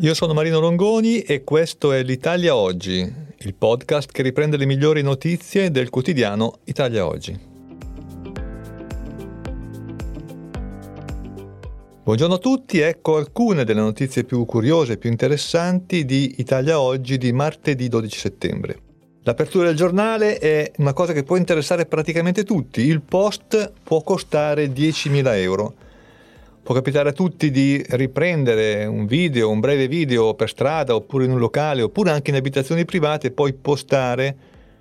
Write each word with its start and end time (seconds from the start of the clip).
Io 0.00 0.12
sono 0.12 0.34
Marino 0.34 0.60
Longoni 0.60 1.20
e 1.20 1.42
questo 1.42 1.90
è 1.90 2.02
l'Italia 2.02 2.54
Oggi, 2.54 3.10
il 3.38 3.54
podcast 3.54 4.12
che 4.12 4.20
riprende 4.20 4.58
le 4.58 4.66
migliori 4.66 5.00
notizie 5.00 5.70
del 5.70 5.88
quotidiano 5.88 6.58
Italia 6.64 7.06
Oggi. 7.06 7.34
Buongiorno 12.02 12.34
a 12.34 12.38
tutti, 12.38 12.78
ecco 12.80 13.16
alcune 13.16 13.64
delle 13.64 13.80
notizie 13.80 14.24
più 14.24 14.44
curiose 14.44 14.92
e 14.92 14.96
più 14.98 15.08
interessanti 15.08 16.04
di 16.04 16.34
Italia 16.40 16.78
Oggi 16.78 17.16
di 17.16 17.32
martedì 17.32 17.88
12 17.88 18.18
settembre. 18.18 18.78
L'apertura 19.22 19.68
del 19.68 19.76
giornale 19.76 20.36
è 20.36 20.72
una 20.76 20.92
cosa 20.92 21.14
che 21.14 21.22
può 21.22 21.36
interessare 21.36 21.86
praticamente 21.86 22.44
tutti. 22.44 22.82
Il 22.82 23.00
post 23.00 23.72
può 23.82 24.02
costare 24.02 24.66
10.000 24.66 25.36
euro 25.36 25.74
Può 26.66 26.74
capitare 26.74 27.10
a 27.10 27.12
tutti 27.12 27.52
di 27.52 27.80
riprendere 27.90 28.86
un 28.86 29.06
video, 29.06 29.50
un 29.50 29.60
breve 29.60 29.86
video 29.86 30.34
per 30.34 30.48
strada 30.48 30.96
oppure 30.96 31.24
in 31.24 31.30
un 31.30 31.38
locale 31.38 31.80
oppure 31.80 32.10
anche 32.10 32.30
in 32.30 32.36
abitazioni 32.36 32.84
private 32.84 33.28
e 33.28 33.30
poi 33.30 33.52
postare 33.52 34.36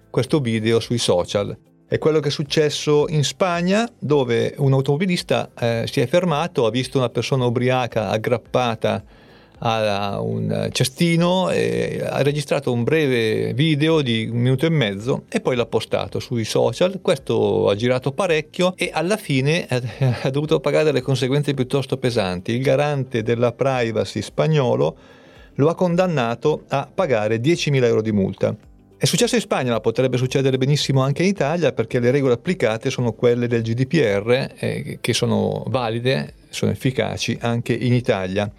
questo 0.10 0.40
video 0.40 0.80
sui 0.80 0.98
social. 0.98 1.56
È 1.88 2.00
quello 2.00 2.20
che 2.22 2.30
è 2.30 2.32
successo 2.32 3.08
in 3.10 3.24
Spagna 3.24 3.88
dove 4.00 4.56
un 4.58 4.74
automobilista 4.74 5.52
eh, 5.56 5.86
si 5.86 6.02
è 6.02 6.08
fermato, 6.08 6.66
ha 6.66 6.72
visto 6.72 6.98
una 6.98 7.10
persona 7.10 7.46
ubriaca 7.46 8.10
aggrappata 8.10 9.04
a 9.60 10.20
un 10.22 10.70
cestino, 10.72 11.48
ha 11.48 12.22
registrato 12.22 12.72
un 12.72 12.84
breve 12.84 13.54
video 13.54 14.02
di 14.02 14.28
un 14.32 14.38
minuto 14.38 14.66
e 14.66 14.70
mezzo 14.70 15.24
e 15.30 15.40
poi 15.40 15.56
l'ha 15.56 15.66
postato 15.66 16.20
sui 16.20 16.44
social. 16.44 17.00
Questo 17.02 17.70
ha 17.70 17.76
girato 17.76 18.12
parecchio 18.12 18.74
e 18.76 18.90
alla 18.94 19.18
fine 19.18 19.68
ha 20.22 20.30
dovuto 20.30 20.60
pagare 20.60 20.86
delle 20.86 21.02
conseguenze 21.02 21.54
piuttosto 21.54 21.98
pesanti. 21.98 22.52
Il 22.52 22.62
garante 22.62 23.24
della 23.24 23.52
privacy 23.52 24.22
spagnolo 24.22 24.96
lo 25.56 25.70
ha 25.70 25.76
condannato 25.76 26.64
a 26.70 26.90
pagare 26.94 27.38
10.000 27.38 27.84
euro 27.84 28.02
di 28.02 28.12
multa. 28.12 28.56
È 28.98 29.06
successo 29.06 29.36
in 29.36 29.42
Spagna, 29.42 29.72
ma 29.72 29.82
potrebbe 29.82 30.18
succedere 30.18 30.58
benissimo 30.58 31.02
anche 31.02 31.24
in 31.24 31.30
Italia 31.30 31.74
perché 31.74 32.00
le 32.00 32.12
regole 32.12 32.34
applicate 32.34 32.90
sono 32.90 33.12
quelle 33.12 33.48
del 33.48 33.62
GDPR 33.62 34.54
eh, 34.58 34.98
che 35.02 35.14
sono 35.14 35.64
valide, 35.68 36.34
sono 36.50 36.72
efficaci 36.72 37.38
anche 37.42 37.74
in 37.74 37.94
Italia. 37.94 38.50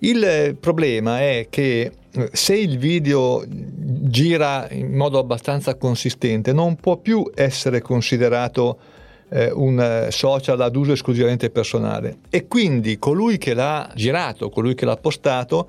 Il 0.00 0.56
problema 0.60 1.20
è 1.20 1.46
che 1.48 1.90
eh, 2.10 2.28
se 2.32 2.54
il 2.54 2.78
video 2.78 3.44
gira 3.48 4.68
in 4.70 4.94
modo 4.94 5.18
abbastanza 5.18 5.76
consistente 5.76 6.52
non 6.52 6.76
può 6.76 6.96
più 6.98 7.30
essere 7.34 7.80
considerato 7.80 8.78
eh, 9.30 9.50
un 9.50 9.80
eh, 9.80 10.10
social 10.10 10.60
ad 10.60 10.76
uso 10.76 10.92
esclusivamente 10.92 11.50
personale 11.50 12.18
e 12.30 12.46
quindi 12.46 12.98
colui 12.98 13.38
che 13.38 13.54
l'ha 13.54 13.90
girato, 13.94 14.50
colui 14.50 14.74
che 14.74 14.84
l'ha 14.84 14.96
postato 14.96 15.68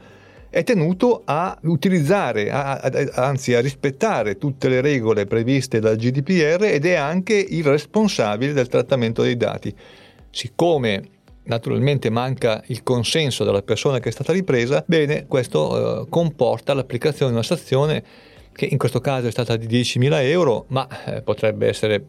è 0.49 0.63
tenuto 0.63 1.21
a 1.25 1.57
utilizzare, 1.63 2.49
a, 2.49 2.73
a, 2.73 2.91
anzi 3.15 3.53
a 3.53 3.61
rispettare 3.61 4.37
tutte 4.37 4.69
le 4.69 4.81
regole 4.81 5.25
previste 5.25 5.79
dal 5.79 5.95
GDPR 5.97 6.63
ed 6.63 6.85
è 6.85 6.95
anche 6.95 7.33
il 7.33 7.63
responsabile 7.63 8.53
del 8.53 8.67
trattamento 8.67 9.21
dei 9.21 9.37
dati. 9.37 9.73
Siccome 10.29 11.15
naturalmente 11.47 12.09
manca 12.09 12.61
il 12.67 12.83
consenso 12.83 13.43
della 13.43 13.61
persona 13.61 13.99
che 13.99 14.09
è 14.09 14.11
stata 14.11 14.31
ripresa, 14.31 14.83
bene, 14.85 15.25
questo 15.27 16.03
eh, 16.03 16.09
comporta 16.09 16.73
l'applicazione 16.73 17.31
di 17.31 17.37
una 17.37 17.45
sanzione 17.45 18.03
che 18.51 18.65
in 18.65 18.77
questo 18.77 18.99
caso 18.99 19.27
è 19.27 19.31
stata 19.31 19.55
di 19.55 19.67
10.000 19.67 20.21
euro, 20.23 20.65
ma 20.69 20.87
eh, 21.05 21.21
potrebbe 21.21 21.67
essere 21.67 22.05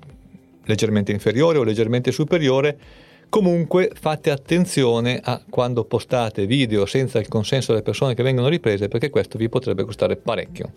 leggermente 0.65 1.13
inferiore 1.13 1.59
o 1.59 1.63
leggermente 1.63 2.11
superiore. 2.11 2.79
Comunque 3.29 3.91
fate 3.93 4.31
attenzione 4.31 5.21
a 5.23 5.43
quando 5.49 5.85
postate 5.85 6.47
video 6.47 6.87
senza 6.87 7.19
il 7.19 7.29
consenso 7.29 7.73
delle 7.73 7.85
persone 7.85 8.15
che 8.15 8.23
vengono 8.23 8.49
riprese 8.49 8.89
perché 8.89 9.11
questo 9.11 9.37
vi 9.37 9.51
potrebbe 9.51 9.85
costare 9.85 10.17
parecchio. 10.17 10.73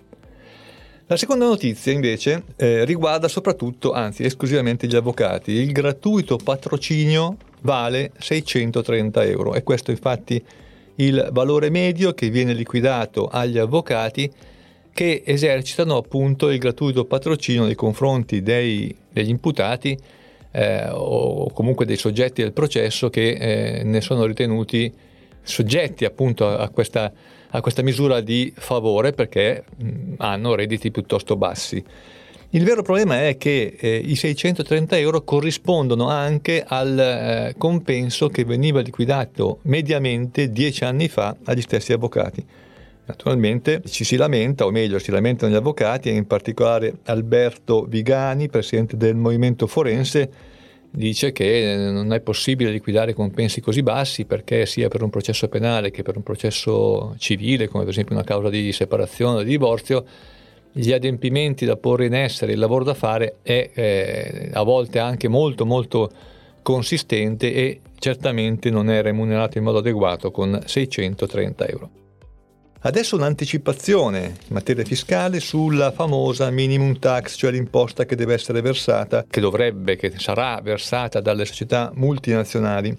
La 1.07 1.15
seconda 1.17 1.45
notizia 1.45 1.91
invece 1.91 2.43
eh, 2.57 2.85
riguarda 2.85 3.27
soprattutto, 3.27 3.91
anzi 3.91 4.23
esclusivamente 4.23 4.87
gli 4.87 4.95
avvocati. 4.95 5.51
Il 5.51 5.71
gratuito 5.71 6.37
patrocinio 6.37 7.37
vale 7.61 8.11
630 8.17 9.23
euro 9.25 9.53
e 9.53 9.63
questo 9.63 9.91
infatti 9.91 10.43
il 10.95 11.29
valore 11.31 11.69
medio 11.69 12.13
che 12.13 12.29
viene 12.29 12.53
liquidato 12.53 13.27
agli 13.27 13.57
avvocati 13.57 14.31
che 14.93 15.23
esercitano 15.25 15.95
appunto 15.97 16.49
il 16.49 16.57
gratuito 16.57 17.05
patrocinio 17.05 17.63
nei 17.63 17.75
confronti 17.75 18.41
dei, 18.41 18.93
degli 19.09 19.29
imputati 19.29 19.97
eh, 20.51 20.87
o 20.91 21.49
comunque 21.51 21.85
dei 21.85 21.95
soggetti 21.95 22.41
del 22.41 22.51
processo 22.51 23.09
che 23.09 23.29
eh, 23.29 23.83
ne 23.83 24.01
sono 24.01 24.25
ritenuti 24.25 24.91
soggetti 25.41 26.05
appunto 26.05 26.47
a 26.47 26.69
questa, 26.69 27.11
a 27.49 27.61
questa 27.61 27.81
misura 27.81 28.19
di 28.19 28.53
favore 28.55 29.13
perché 29.13 29.63
mh, 29.75 30.13
hanno 30.17 30.55
redditi 30.55 30.91
piuttosto 30.91 31.35
bassi. 31.35 31.83
Il 32.53 32.65
vero 32.65 32.81
problema 32.81 33.27
è 33.27 33.37
che 33.37 33.77
eh, 33.79 33.95
i 33.95 34.17
630 34.17 34.97
euro 34.97 35.23
corrispondono 35.23 36.09
anche 36.09 36.61
al 36.67 36.99
eh, 36.99 37.55
compenso 37.57 38.27
che 38.27 38.43
veniva 38.43 38.81
liquidato 38.81 39.59
mediamente 39.63 40.51
dieci 40.51 40.83
anni 40.83 41.07
fa 41.07 41.33
agli 41.45 41.61
stessi 41.61 41.93
avvocati. 41.93 42.45
Naturalmente 43.05 43.81
ci 43.85 44.03
si 44.03 44.17
lamenta, 44.17 44.65
o 44.65 44.71
meglio 44.71 44.99
si 44.99 45.11
lamentano 45.11 45.53
gli 45.53 45.55
avvocati, 45.55 46.09
e 46.09 46.13
in 46.13 46.27
particolare 46.27 46.95
Alberto 47.05 47.85
Vigani, 47.85 48.49
presidente 48.49 48.97
del 48.97 49.15
Movimento 49.15 49.65
Forense, 49.65 50.29
dice 50.89 51.31
che 51.31 51.73
non 51.77 52.11
è 52.11 52.19
possibile 52.19 52.69
liquidare 52.69 53.13
compensi 53.13 53.61
così 53.61 53.81
bassi 53.81 54.25
perché 54.25 54.65
sia 54.65 54.89
per 54.89 55.03
un 55.03 55.09
processo 55.09 55.47
penale 55.47 55.89
che 55.89 56.03
per 56.03 56.17
un 56.17 56.23
processo 56.23 57.15
civile, 57.17 57.69
come 57.69 57.83
per 57.83 57.93
esempio 57.93 58.13
una 58.13 58.25
causa 58.25 58.49
di 58.49 58.73
separazione 58.73 59.37
o 59.37 59.43
di 59.43 59.51
divorzio, 59.51 60.05
gli 60.71 60.91
adempimenti 60.91 61.65
da 61.65 61.75
porre 61.75 62.05
in 62.05 62.13
essere, 62.13 62.53
il 62.53 62.59
lavoro 62.59 62.83
da 62.83 62.93
fare 62.93 63.37
è 63.41 63.69
eh, 63.73 64.49
a 64.53 64.63
volte 64.63 64.99
anche 64.99 65.27
molto 65.27 65.65
molto 65.65 66.11
consistente 66.61 67.53
e 67.53 67.81
certamente 67.97 68.69
non 68.69 68.89
è 68.89 69.01
remunerato 69.01 69.57
in 69.57 69.63
modo 69.63 69.79
adeguato 69.79 70.31
con 70.31 70.61
630 70.65 71.67
euro. 71.67 71.89
Adesso 72.83 73.15
un'anticipazione 73.15 74.19
in 74.19 74.53
materia 74.53 74.83
fiscale 74.83 75.39
sulla 75.39 75.91
famosa 75.91 76.49
minimum 76.49 76.97
tax, 76.97 77.37
cioè 77.37 77.51
l'imposta 77.51 78.05
che 78.05 78.15
deve 78.15 78.33
essere 78.33 78.61
versata, 78.61 79.23
che 79.29 79.39
dovrebbe, 79.39 79.95
che 79.97 80.13
sarà 80.17 80.59
versata 80.63 81.21
dalle 81.21 81.45
società 81.45 81.91
multinazionali 81.93 82.97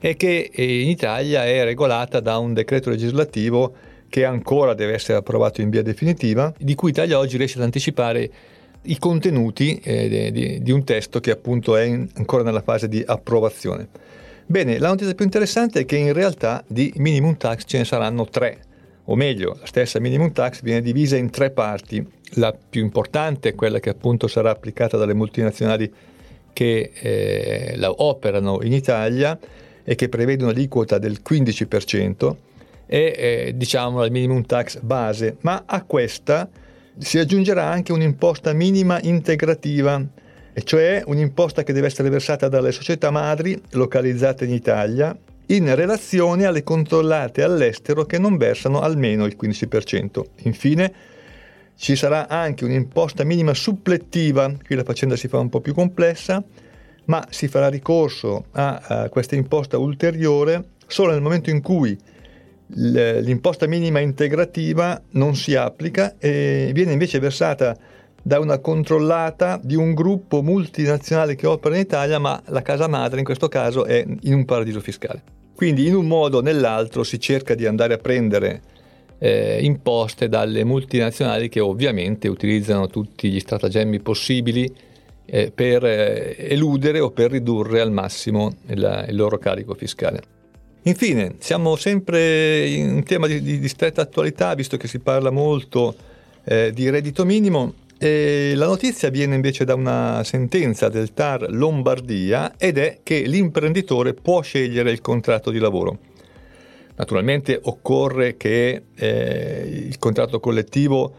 e 0.00 0.16
che 0.16 0.50
eh, 0.52 0.82
in 0.82 0.90
Italia 0.90 1.46
è 1.46 1.64
regolata 1.64 2.20
da 2.20 2.36
un 2.36 2.52
decreto 2.52 2.90
legislativo 2.90 3.74
che 4.16 4.24
ancora 4.24 4.72
deve 4.72 4.94
essere 4.94 5.18
approvato 5.18 5.60
in 5.60 5.68
via 5.68 5.82
definitiva, 5.82 6.50
di 6.56 6.74
cui 6.74 6.88
Italia 6.88 7.18
oggi 7.18 7.36
riesce 7.36 7.58
ad 7.58 7.64
anticipare 7.64 8.30
i 8.84 8.98
contenuti 8.98 9.78
eh, 9.84 10.30
di, 10.32 10.62
di, 10.62 10.70
un 10.70 10.84
testo 10.84 11.20
che 11.20 11.30
appunto 11.30 11.76
è 11.76 11.82
in, 11.82 12.08
ancora 12.14 12.42
nella 12.42 12.62
fase 12.62 12.88
di 12.88 13.04
approvazione. 13.06 13.86
Bene, 14.46 14.78
la 14.78 14.88
notizia 14.88 15.12
più 15.12 15.26
interessante 15.26 15.80
è 15.80 15.84
che 15.84 15.98
in 15.98 16.14
realtà 16.14 16.64
di 16.66 16.90
minimum 16.96 17.36
tax 17.36 17.64
ce 17.66 17.76
ne 17.76 17.84
saranno 17.84 18.24
tre, 18.24 18.58
o 19.04 19.16
meglio, 19.16 19.58
la 19.60 19.66
stessa 19.66 20.00
minimum 20.00 20.32
tax 20.32 20.62
viene 20.62 20.80
divisa 20.80 21.18
in 21.18 21.28
tre 21.28 21.50
parti. 21.50 22.02
La 22.36 22.54
più 22.54 22.80
importante 22.80 23.50
è 23.50 23.54
quella 23.54 23.80
che 23.80 23.90
appunto 23.90 24.28
sarà 24.28 24.48
applicata 24.48 24.96
dalle 24.96 25.12
multinazionali 25.12 25.92
che 26.54 26.90
eh, 26.94 27.74
la 27.76 27.90
operano 27.90 28.60
in 28.62 28.72
Italia 28.72 29.38
e 29.84 29.94
che 29.94 30.08
prevede 30.08 30.42
un'aliquota 30.42 30.96
del 30.96 31.20
15%, 31.22 32.34
è 32.86 32.94
eh, 32.96 33.52
diciamo 33.54 34.00
la 34.00 34.10
minimum 34.10 34.44
tax 34.46 34.80
base, 34.80 35.36
ma 35.40 35.64
a 35.66 35.82
questa 35.82 36.48
si 36.98 37.18
aggiungerà 37.18 37.64
anche 37.64 37.92
un'imposta 37.92 38.52
minima 38.52 38.98
integrativa, 39.02 40.02
e 40.52 40.62
cioè 40.62 41.02
un'imposta 41.04 41.62
che 41.62 41.74
deve 41.74 41.88
essere 41.88 42.08
versata 42.08 42.48
dalle 42.48 42.72
società 42.72 43.10
madri 43.10 43.60
localizzate 43.72 44.46
in 44.46 44.52
Italia 44.52 45.14
in 45.48 45.74
relazione 45.74 46.46
alle 46.46 46.64
controllate 46.64 47.42
all'estero 47.42 48.04
che 48.04 48.18
non 48.18 48.36
versano 48.36 48.80
almeno 48.80 49.26
il 49.26 49.36
15%. 49.38 50.22
Infine 50.44 50.92
ci 51.76 51.94
sarà 51.94 52.26
anche 52.28 52.64
un'imposta 52.64 53.22
minima 53.22 53.52
supplettiva, 53.52 54.50
qui 54.64 54.74
la 54.74 54.82
faccenda 54.82 55.14
si 55.14 55.28
fa 55.28 55.38
un 55.38 55.50
po' 55.50 55.60
più 55.60 55.74
complessa, 55.74 56.42
ma 57.04 57.24
si 57.28 57.48
farà 57.48 57.68
ricorso 57.68 58.46
a, 58.52 58.80
a 58.82 59.08
questa 59.08 59.36
imposta 59.36 59.76
ulteriore 59.78 60.70
solo 60.86 61.12
nel 61.12 61.20
momento 61.20 61.50
in 61.50 61.60
cui 61.60 61.96
l'imposta 62.68 63.66
minima 63.66 64.00
integrativa 64.00 65.00
non 65.10 65.36
si 65.36 65.54
applica 65.54 66.16
e 66.18 66.70
viene 66.74 66.92
invece 66.92 67.18
versata 67.18 67.76
da 68.22 68.40
una 68.40 68.58
controllata 68.58 69.60
di 69.62 69.76
un 69.76 69.94
gruppo 69.94 70.42
multinazionale 70.42 71.36
che 71.36 71.46
opera 71.46 71.76
in 71.76 71.82
Italia, 71.82 72.18
ma 72.18 72.42
la 72.46 72.62
casa 72.62 72.88
madre 72.88 73.20
in 73.20 73.24
questo 73.24 73.46
caso 73.46 73.84
è 73.84 74.04
in 74.22 74.34
un 74.34 74.44
paradiso 74.44 74.80
fiscale. 74.80 75.22
Quindi 75.54 75.86
in 75.86 75.94
un 75.94 76.06
modo 76.06 76.38
o 76.38 76.40
nell'altro 76.40 77.04
si 77.04 77.20
cerca 77.20 77.54
di 77.54 77.66
andare 77.66 77.94
a 77.94 77.98
prendere 77.98 78.62
eh, 79.18 79.60
imposte 79.62 80.28
dalle 80.28 80.64
multinazionali 80.64 81.48
che 81.48 81.60
ovviamente 81.60 82.26
utilizzano 82.26 82.88
tutti 82.88 83.30
gli 83.30 83.38
stratagemmi 83.38 84.00
possibili 84.00 84.74
eh, 85.24 85.52
per 85.54 85.84
eh, 85.84 86.36
eludere 86.36 87.00
o 87.00 87.10
per 87.10 87.30
ridurre 87.30 87.80
al 87.80 87.92
massimo 87.92 88.56
il, 88.66 89.06
il 89.08 89.16
loro 89.16 89.38
carico 89.38 89.74
fiscale. 89.74 90.34
Infine, 90.86 91.34
siamo 91.38 91.74
sempre 91.74 92.68
in 92.68 93.02
tema 93.02 93.26
di, 93.26 93.42
di, 93.42 93.58
di 93.58 93.68
stretta 93.68 94.02
attualità, 94.02 94.54
visto 94.54 94.76
che 94.76 94.86
si 94.86 95.00
parla 95.00 95.30
molto 95.30 95.96
eh, 96.44 96.70
di 96.72 96.88
reddito 96.88 97.24
minimo. 97.24 97.74
E 97.98 98.52
la 98.54 98.66
notizia 98.66 99.10
viene 99.10 99.34
invece 99.34 99.64
da 99.64 99.74
una 99.74 100.22
sentenza 100.22 100.88
del 100.88 101.12
TAR 101.12 101.50
Lombardia 101.50 102.54
ed 102.56 102.78
è 102.78 103.00
che 103.02 103.22
l'imprenditore 103.22 104.14
può 104.14 104.42
scegliere 104.42 104.92
il 104.92 105.00
contratto 105.00 105.50
di 105.50 105.58
lavoro. 105.58 105.98
Naturalmente 106.94 107.58
occorre 107.64 108.36
che 108.36 108.82
eh, 108.94 109.86
il 109.88 109.98
contratto 109.98 110.38
collettivo 110.38 111.14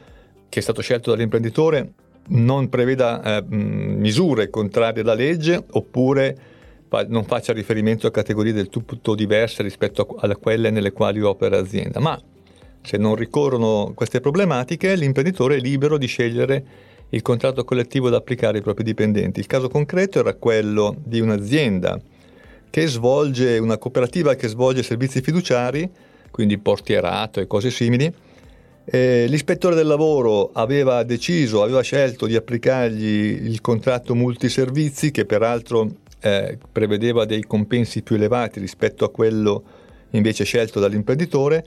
che 0.48 0.60
è 0.60 0.64
stato 0.64 0.82
scelto 0.82 1.12
dall'imprenditore 1.12 1.92
non 2.30 2.70
preveda 2.70 3.22
eh, 3.22 3.44
misure 3.50 4.50
contrarie 4.50 5.02
alla 5.02 5.14
legge 5.14 5.62
oppure 5.72 6.38
non 7.08 7.26
faccia 7.26 7.54
riferimento 7.54 8.08
a 8.08 8.12
categorie 8.12 8.54
del 8.54 8.70
tutto 8.70 9.16
diverse 9.16 9.64
rispetto 9.64 10.16
a 10.20 10.36
quelle 10.36 10.70
nelle 10.70 10.92
quali 10.92 11.22
opera 11.22 11.58
l'azienda, 11.58 12.00
ma 12.00 12.20
se 12.82 12.98
non 12.98 13.16
ricorrono 13.16 13.92
queste 13.94 14.22
problematiche 14.22 14.96
l'imprenditore 14.96 15.58
è 15.58 15.60
libero 15.60 15.98
di 15.98 16.08
scegliere 16.08 16.66
il 17.10 17.22
contratto 17.22 17.64
collettivo 17.64 18.10
da 18.10 18.18
applicare 18.18 18.58
ai 18.58 18.64
propri 18.64 18.84
dipendenti. 18.84 19.40
Il 19.40 19.48
caso 19.48 19.68
concreto 19.70 20.20
era 20.20 20.34
quello 20.36 20.96
di 21.04 21.20
un'azienda 21.20 22.00
che 22.70 22.88
svolge, 22.88 23.58
una 23.58 23.78
cooperativa 23.78 24.36
che 24.36 24.48
svolge 24.48 24.84
servizi 24.84 25.22
fiduciari, 25.22 25.90
quindi 26.32 26.58
portierato 26.58 27.40
e 27.40 27.48
cose 27.48 27.72
simili, 27.72 28.14
eh, 28.90 29.26
l'ispettore 29.28 29.76
del 29.76 29.88
lavoro 29.88 30.52
aveva 30.54 31.04
deciso, 31.04 31.62
aveva 31.62 31.82
scelto 31.82 32.26
di 32.26 32.36
applicargli 32.36 33.48
il 33.48 33.60
contratto 33.60 34.16
multiservizi 34.16 35.12
che 35.12 35.26
peraltro 35.26 35.90
eh, 36.28 36.58
prevedeva 36.72 37.26
dei 37.26 37.44
compensi 37.44 38.02
più 38.02 38.16
elevati 38.16 38.60
rispetto 38.60 39.06
a 39.06 39.10
quello 39.10 39.64
invece 40.12 40.44
scelto 40.44 40.80
dall'imprenditore. 40.80 41.66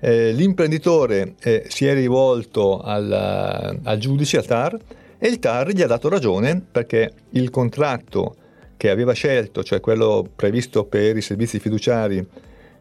Eh, 0.00 0.32
l'imprenditore 0.32 1.34
eh, 1.40 1.64
si 1.68 1.86
è 1.86 1.94
rivolto 1.94 2.80
al, 2.80 3.78
al 3.82 3.98
giudice, 3.98 4.38
al 4.38 4.46
TAR, 4.46 4.78
e 5.18 5.28
il 5.28 5.38
TAR 5.38 5.70
gli 5.70 5.82
ha 5.82 5.86
dato 5.86 6.08
ragione 6.08 6.60
perché 6.60 7.12
il 7.30 7.50
contratto 7.50 8.34
che 8.76 8.90
aveva 8.90 9.12
scelto, 9.12 9.62
cioè 9.62 9.80
quello 9.80 10.26
previsto 10.34 10.84
per 10.84 11.16
i 11.16 11.20
servizi 11.20 11.58
fiduciari, 11.58 12.26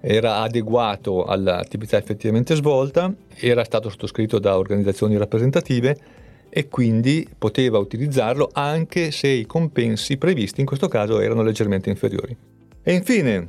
era 0.02 0.38
adeguato 0.38 1.26
all'attività 1.26 1.98
effettivamente 1.98 2.56
svolta, 2.56 3.14
era 3.36 3.66
stato 3.66 3.90
sottoscritto 3.90 4.40
da 4.40 4.58
organizzazioni 4.58 5.18
rappresentative 5.18 5.98
e 6.50 6.68
quindi 6.68 7.28
poteva 7.38 7.78
utilizzarlo 7.78 8.50
anche 8.52 9.12
se 9.12 9.28
i 9.28 9.46
compensi 9.46 10.18
previsti 10.18 10.60
in 10.60 10.66
questo 10.66 10.88
caso 10.88 11.20
erano 11.20 11.44
leggermente 11.44 11.90
inferiori. 11.90 12.36
E 12.82 12.94
infine, 12.94 13.48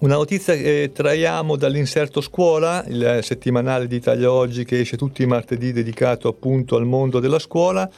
una 0.00 0.14
notizia 0.14 0.54
che 0.54 0.90
traiamo 0.92 1.56
dall'inserto 1.56 2.20
scuola, 2.20 2.84
il 2.86 3.20
settimanale 3.22 3.86
di 3.86 3.96
Italia 3.96 4.30
Oggi 4.30 4.64
che 4.64 4.80
esce 4.80 4.96
tutti 4.96 5.22
i 5.22 5.26
martedì 5.26 5.72
dedicato 5.72 6.28
appunto 6.28 6.76
al 6.76 6.86
mondo 6.86 7.20
della 7.20 7.38
scuola. 7.38 7.88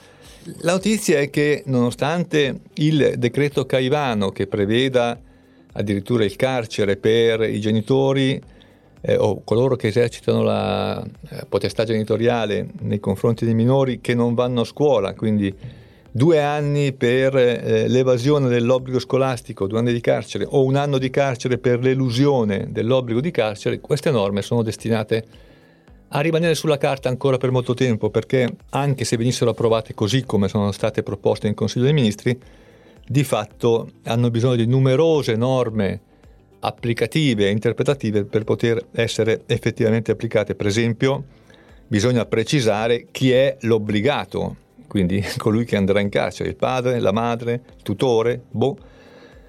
La 0.62 0.72
notizia 0.72 1.18
è 1.18 1.28
che 1.28 1.62
nonostante 1.66 2.60
il 2.74 3.14
decreto 3.18 3.66
Caivano 3.66 4.30
che 4.30 4.46
preveda 4.46 5.18
addirittura 5.72 6.24
il 6.24 6.36
carcere 6.36 6.96
per 6.96 7.42
i 7.42 7.60
genitori 7.60 8.40
eh, 9.00 9.16
o 9.16 9.42
coloro 9.44 9.76
che 9.76 9.88
esercitano 9.88 10.42
la 10.42 11.02
eh, 11.02 11.46
potestà 11.48 11.84
genitoriale 11.84 12.66
nei 12.80 13.00
confronti 13.00 13.44
dei 13.44 13.54
minori 13.54 14.00
che 14.00 14.14
non 14.14 14.34
vanno 14.34 14.62
a 14.62 14.64
scuola, 14.64 15.14
quindi 15.14 15.54
due 16.12 16.40
anni 16.40 16.92
per 16.92 17.36
eh, 17.36 17.88
l'evasione 17.88 18.48
dell'obbligo 18.48 18.98
scolastico, 18.98 19.66
due 19.66 19.78
anni 19.78 19.92
di 19.92 20.00
carcere 20.00 20.46
o 20.48 20.64
un 20.64 20.76
anno 20.76 20.98
di 20.98 21.10
carcere 21.10 21.58
per 21.58 21.80
l'elusione 21.80 22.68
dell'obbligo 22.70 23.20
di 23.20 23.30
carcere, 23.30 23.80
queste 23.80 24.10
norme 24.10 24.42
sono 24.42 24.62
destinate 24.62 25.24
a 26.12 26.20
rimanere 26.20 26.56
sulla 26.56 26.76
carta 26.76 27.08
ancora 27.08 27.36
per 27.36 27.52
molto 27.52 27.72
tempo 27.72 28.10
perché 28.10 28.56
anche 28.70 29.04
se 29.04 29.16
venissero 29.16 29.50
approvate 29.50 29.94
così 29.94 30.24
come 30.24 30.48
sono 30.48 30.72
state 30.72 31.04
proposte 31.04 31.46
in 31.46 31.54
Consiglio 31.54 31.84
dei 31.84 31.94
Ministri, 31.94 32.38
di 33.06 33.24
fatto 33.24 33.90
hanno 34.04 34.30
bisogno 34.30 34.56
di 34.56 34.66
numerose 34.66 35.36
norme 35.36 36.00
applicative 36.60 37.46
e 37.46 37.50
interpretative 37.50 38.24
per 38.24 38.44
poter 38.44 38.86
essere 38.92 39.42
effettivamente 39.46 40.10
applicate. 40.12 40.54
Per 40.54 40.66
esempio, 40.66 41.24
bisogna 41.86 42.24
precisare 42.26 43.06
chi 43.10 43.32
è 43.32 43.56
l'obbligato, 43.60 44.56
quindi 44.86 45.24
colui 45.38 45.64
che 45.64 45.76
andrà 45.76 46.00
in 46.00 46.08
carcere, 46.08 46.50
il 46.50 46.56
padre, 46.56 47.00
la 47.00 47.12
madre, 47.12 47.52
il 47.76 47.82
tutore, 47.82 48.40
boh, 48.50 48.76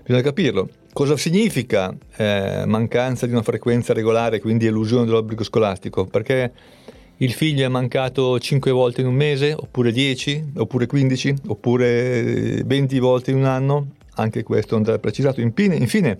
bisogna 0.03 0.23
capirlo. 0.23 0.69
Cosa 0.93 1.15
significa 1.15 1.95
eh, 2.17 2.63
mancanza 2.65 3.25
di 3.25 3.31
una 3.31 3.43
frequenza 3.43 3.93
regolare, 3.93 4.41
quindi 4.41 4.65
elusione 4.65 5.05
dell'obbligo 5.05 5.43
scolastico? 5.43 6.05
Perché 6.05 6.51
il 7.17 7.31
figlio 7.31 7.63
è 7.63 7.69
mancato 7.69 8.37
5 8.37 8.71
volte 8.71 9.01
in 9.01 9.07
un 9.07 9.13
mese, 9.13 9.53
oppure 9.53 9.91
10, 9.91 10.53
oppure 10.57 10.87
15, 10.87 11.35
oppure 11.47 12.63
20 12.65 12.99
volte 12.99 13.31
in 13.31 13.37
un 13.37 13.45
anno? 13.45 13.87
Anche 14.15 14.43
questo 14.43 14.75
andrà 14.75 14.97
precisato. 14.99 15.39
Infine, 15.39 15.75
infine 15.75 16.17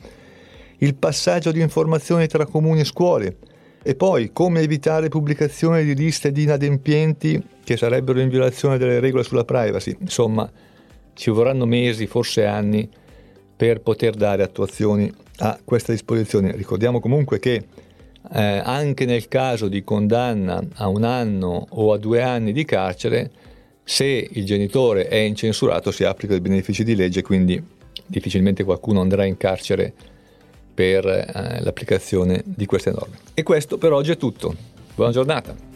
il 0.81 0.95
passaggio 0.95 1.51
di 1.51 1.62
informazioni 1.62 2.28
tra 2.28 2.45
comuni 2.45 2.81
e 2.81 2.86
scuole, 2.86 3.38
e 3.83 3.95
poi 3.95 4.31
come 4.31 4.62
evitare 4.62 5.10
pubblicazione 5.10 5.83
di 5.83 5.95
liste 5.95 6.31
di 6.31 6.44
inadempienti 6.44 7.42
che 7.63 7.78
sarebbero 7.78 8.19
in 8.19 8.30
violazione 8.30 8.78
delle 8.78 9.00
regole 9.00 9.24
sulla 9.24 9.44
privacy. 9.44 9.95
Insomma, 10.00 10.50
ci 11.13 11.30
vorranno 11.30 11.66
mesi, 11.66 12.07
forse 12.07 12.45
anni, 12.45 12.88
per 13.56 13.81
poter 13.81 14.16
dare 14.16 14.44
attuazioni 14.44 15.12
a 15.38 15.60
questa 15.63 15.92
disposizione. 15.92 16.56
Ricordiamo 16.56 17.00
comunque 17.00 17.39
che 17.39 17.63
eh, 18.33 18.62
anche 18.63 19.06
nel 19.06 19.28
caso 19.28 19.68
di 19.68 19.83
condanna 19.83 20.63
a 20.75 20.88
un 20.88 21.04
anno 21.04 21.68
o 21.69 21.94
a 21.94 21.98
due 21.98 22.22
anni 22.22 22.54
di 22.54 22.66
carcere, 22.66 23.31
se 23.83 24.28
il 24.31 24.45
genitore 24.45 25.07
è 25.07 25.18
incensurato 25.18 25.92
si 25.92 26.04
applicano 26.04 26.39
i 26.39 26.42
benefici 26.42 26.83
di 26.83 26.95
legge, 26.95 27.22
quindi 27.22 27.62
difficilmente 28.06 28.63
qualcuno 28.63 29.01
andrà 29.01 29.25
in 29.25 29.38
carcere 29.38 29.94
per 30.81 31.06
eh, 31.06 31.62
l'applicazione 31.62 32.42
di 32.44 32.66
queste 32.66 32.89
norme. 32.89 33.18
E 33.36 33.44
questo 33.44 33.78
per 33.78 33.92
oggi 33.92 34.10
è 34.10 34.18
tutto. 34.18 34.56
Buona 34.95 35.12
giornata. 35.12 35.70